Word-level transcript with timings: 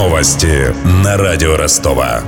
Новости 0.00 0.74
на 1.04 1.18
радио 1.18 1.58
Ростова. 1.58 2.22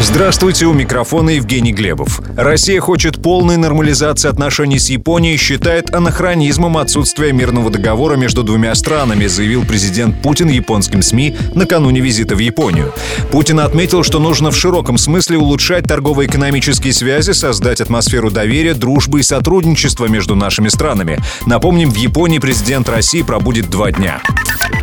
Здравствуйте, 0.00 0.66
у 0.66 0.72
микрофона 0.72 1.30
Евгений 1.30 1.72
Глебов. 1.72 2.20
Россия 2.36 2.80
хочет 2.80 3.20
полной 3.20 3.56
нормализации 3.56 4.28
отношений 4.28 4.78
с 4.78 4.90
Японией 4.90 5.36
считает 5.36 5.92
анахронизмом 5.92 6.78
отсутствие 6.78 7.32
мирного 7.32 7.68
договора 7.68 8.14
между 8.14 8.44
двумя 8.44 8.76
странами, 8.76 9.26
заявил 9.26 9.64
президент 9.64 10.22
Путин 10.22 10.48
японским 10.50 11.02
СМИ 11.02 11.36
накануне 11.56 12.00
визита 12.00 12.36
в 12.36 12.38
Японию. 12.38 12.92
Путин 13.32 13.58
отметил, 13.58 14.04
что 14.04 14.20
нужно 14.20 14.52
в 14.52 14.56
широком 14.56 14.98
смысле 14.98 15.36
улучшать 15.36 15.86
торгово-экономические 15.86 16.92
связи, 16.92 17.32
создать 17.32 17.80
атмосферу 17.80 18.30
доверия, 18.30 18.74
дружбы 18.74 19.18
и 19.18 19.24
сотрудничества 19.24 20.06
между 20.06 20.36
нашими 20.36 20.68
странами. 20.68 21.18
Напомним, 21.44 21.90
в 21.90 21.96
Японии 21.96 22.38
президент 22.38 22.88
России 22.88 23.22
пробудет 23.22 23.68
два 23.68 23.90
дня. 23.90 24.22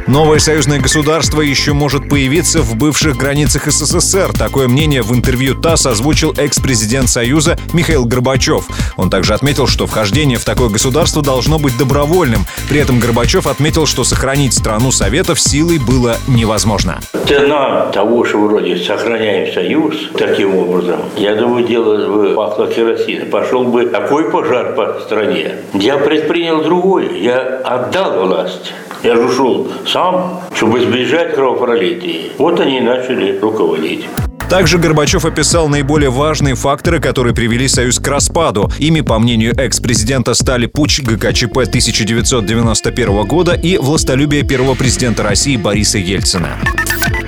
Новое 0.08 0.40
союзное 0.40 0.80
государство 0.80 1.42
еще 1.42 1.74
может 1.74 2.08
появиться 2.08 2.62
в 2.62 2.78
бывших 2.78 3.18
границах 3.18 3.66
СССР. 3.66 4.32
Такое 4.32 4.70
мнение 4.70 5.02
в 5.02 5.14
интервью 5.14 5.54
ТАСС 5.54 5.86
озвучил 5.86 6.34
экс-президент 6.38 7.10
Союза 7.10 7.58
Михаил 7.74 8.06
Горбачев. 8.06 8.66
Он 8.96 9.10
также 9.10 9.34
отметил, 9.34 9.68
что 9.68 9.86
вхождение 9.86 10.38
в 10.38 10.46
такое 10.46 10.70
государство 10.70 11.22
должно 11.22 11.60
быть 11.60 11.78
добровольным. 11.78 12.46
При 12.70 12.80
этом 12.80 13.00
Горбачев 13.00 13.48
отметил, 13.48 13.86
что 13.86 14.06
сохранить 14.06 14.54
страну 14.54 14.92
Советов 14.92 15.42
силой 15.42 15.78
было 15.78 16.16
невозможно. 16.28 17.02
Цена 17.28 17.88
того, 17.88 18.24
что 18.24 18.38
вроде 18.38 18.78
сохраняем 18.78 19.54
союз 19.54 19.94
таким 20.18 20.56
образом, 20.56 21.02
я 21.18 21.36
думаю, 21.36 21.68
дело 21.68 22.08
бы 22.08 22.34
пахло 22.34 22.68
керосином. 22.68 23.30
Пошел 23.30 23.66
бы 23.66 23.86
такой 23.88 24.32
пожар 24.32 24.74
по 24.74 25.02
стране. 25.02 25.56
Я 25.74 25.98
предпринял 25.98 26.64
другой. 26.64 27.20
Я 27.20 27.60
отдал 27.66 28.26
власть. 28.26 28.72
Я 29.04 29.16
же 29.16 29.26
ушел 29.26 29.68
сам, 29.86 30.42
чтобы 30.54 30.80
избежать 30.80 31.36
кровопролития. 31.36 32.32
Вот 32.38 32.60
они 32.60 32.78
и 32.78 32.82
начали 32.82 33.38
руководить. 33.40 34.06
Также 34.50 34.78
Горбачев 34.78 35.26
описал 35.26 35.68
наиболее 35.68 36.10
важные 36.10 36.56
факторы, 36.56 37.02
которые 37.02 37.36
привели 37.36 37.68
Союз 37.68 38.00
к 38.00 38.08
распаду. 38.08 38.72
Ими, 38.80 39.02
по 39.02 39.20
мнению 39.20 39.54
экс-президента, 39.58 40.34
стали 40.34 40.68
путь 40.68 41.02
ГКЧП 41.04 41.58
1991 41.58 43.26
года 43.26 43.54
и 43.54 43.78
властолюбие 43.78 44.44
первого 44.44 44.76
президента 44.76 45.24
России 45.24 45.58
Бориса 45.58 45.98
Ельцина. 45.98 46.58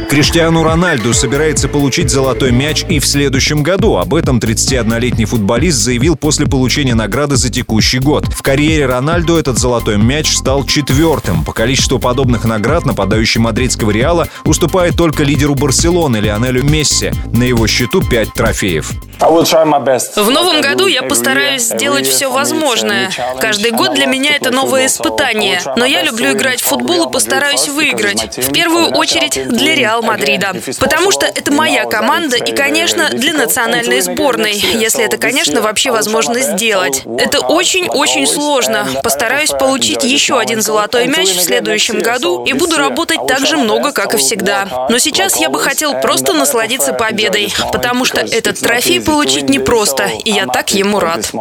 Криштиану 0.10 0.64
Рональду 0.64 1.14
собирается 1.14 1.68
получить 1.68 2.10
золотой 2.10 2.52
мяч 2.52 2.84
и 2.90 2.98
в 2.98 3.06
следующем 3.06 3.62
году. 3.62 3.98
Об 3.98 4.16
этом 4.16 4.40
31-летний 4.40 5.26
футболист 5.26 5.78
заявил 5.78 6.16
после 6.16 6.48
получения 6.48 6.96
награды 6.96 7.36
за 7.36 7.52
текущий 7.52 8.00
год. 8.00 8.26
В 8.26 8.42
карьере 8.42 8.88
Рональду 8.88 9.38
этот 9.38 9.60
золотой 9.60 9.98
мяч 9.98 10.36
стал 10.36 10.66
четвертым. 10.66 11.46
По 11.46 11.54
количеству 11.54 12.00
подобных 12.00 12.44
наград 12.44 12.88
нападающий 12.88 13.40
мадридского 13.40 13.92
Реала 13.92 14.28
уступает 14.46 14.98
только 14.98 15.22
лидеру 15.24 15.54
Барселоны 15.54 16.18
Лионелю 16.18 16.64
Месси. 16.64 17.12
На 17.32 17.44
его 17.44 17.68
счету 17.68 18.02
5 18.02 18.34
трофеев. 18.34 18.92
В 19.20 20.32
новом 20.32 20.62
году 20.62 20.88
я 20.88 21.04
постараюсь 21.04 21.64
сделать 21.64 22.08
все 22.08 22.32
возможное. 22.32 23.12
Каждый 23.40 23.72
год 23.72 23.94
для 23.94 24.08
меня 24.08 24.36
это 24.36 24.50
новое 24.50 24.88
испытание. 24.88 25.62
Но 25.76 25.86
я 25.86 26.02
люблю 26.02 26.32
играть 26.32 26.62
в 26.62 26.66
футбол 26.66 27.10
и 27.10 27.12
постараюсь 27.12 27.68
выиграть. 27.68 28.38
В 28.38 28.52
первую 28.52 28.88
очередь 28.88 29.48
для 29.50 29.76
Реал 30.00 30.02
Мадрида. 30.02 30.56
Потому 30.80 31.12
что 31.12 31.26
это 31.26 31.52
моя 31.52 31.86
команда 31.86 32.38
и, 32.38 32.56
конечно, 32.56 33.10
для 33.10 33.34
национальной 33.34 34.02
сборной, 34.02 34.54
если 34.54 35.04
это, 35.04 35.18
конечно, 35.18 35.62
вообще 35.62 35.92
возможно 35.92 36.40
сделать. 36.40 37.04
Это 37.18 37.40
очень-очень 37.40 38.28
сложно. 38.28 38.88
Постараюсь 39.04 39.50
получить 39.50 40.04
еще 40.04 40.40
один 40.40 40.62
золотой 40.62 41.08
мяч 41.08 41.30
в 41.30 41.42
следующем 41.42 42.02
году 42.02 42.46
и 42.46 42.54
буду 42.54 42.78
работать 42.78 43.20
так 43.28 43.46
же 43.46 43.58
много, 43.58 43.92
как 43.92 44.14
и 44.14 44.18
всегда. 44.18 44.88
Но 44.90 44.98
сейчас 45.00 45.38
я 45.38 45.50
бы 45.50 45.60
хотел 45.60 46.00
просто 46.02 46.34
насладиться 46.34 46.94
победой, 46.94 47.54
потому 47.72 48.06
что 48.06 48.22
этот 48.22 48.60
трофей 48.60 49.02
получить 49.02 49.50
непросто, 49.50 50.10
и 50.24 50.32
я 50.32 50.46
так 50.46 50.74
ему 50.74 51.00
рад. 51.00 51.32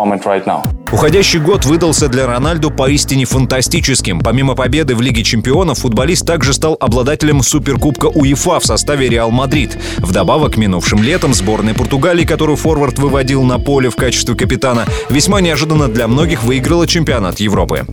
Уходящий 0.91 1.39
год 1.39 1.67
выдался 1.67 2.09
для 2.09 2.27
Рональду 2.27 2.71
поистине 2.71 3.27
фантастическим. 3.27 4.21
Помимо 4.21 4.55
победы 4.55 4.95
в 4.95 5.03
Лиге 5.03 5.23
чемпионов, 5.23 5.81
футболист 5.81 6.27
также 6.27 6.55
стал 6.55 6.79
обладателем 6.81 7.43
Суперкубка 7.43 8.07
УЕФА 8.07 8.59
в 8.59 8.65
составе 8.65 9.09
Реал 9.11 9.31
Мадрид. 9.31 9.79
Вдобавок, 9.99 10.57
минувшим 10.57 11.03
летом 11.03 11.35
сборная 11.35 11.75
Португалии, 11.75 12.25
которую 12.25 12.57
форвард 12.57 12.99
выводил 12.99 13.43
на 13.43 13.59
поле 13.59 13.91
в 13.91 13.97
качестве 13.97 14.35
капитана, 14.35 14.87
весьма 15.11 15.43
неожиданно 15.43 15.89
для 15.89 16.09
многих 16.09 16.43
выиграла 16.43 16.87
чемпионат 16.87 17.39
Европы. 17.39 17.85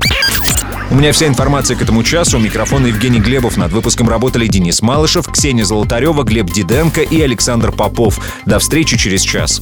У 0.89 0.95
меня 0.95 1.11
вся 1.11 1.27
информация 1.27 1.75
к 1.75 1.81
этому 1.81 2.01
часу. 2.03 2.37
У 2.37 2.39
микрофона 2.39 2.87
Евгений 2.87 3.19
Глебов. 3.19 3.57
Над 3.57 3.73
выпуском 3.73 4.07
работали 4.07 4.47
Денис 4.47 4.81
Малышев, 4.81 5.27
Ксения 5.27 5.65
Золотарева, 5.65 6.23
Глеб 6.23 6.49
Диденко 6.49 7.01
и 7.01 7.19
Александр 7.21 7.73
Попов. 7.73 8.19
До 8.45 8.59
встречи 8.59 8.97
через 8.97 9.21
час. 9.21 9.61